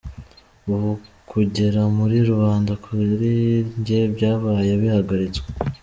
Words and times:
Ubu 0.71 0.91
kugera 1.31 1.81
muri 1.97 2.17
rubanda 2.29 2.73
kuri 2.85 3.29
njye 3.79 3.99
byabaye 4.15 4.71
bihagaritswe." 4.83 5.47